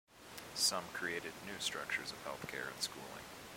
[0.55, 3.21] Some created new structures of health care and schooling.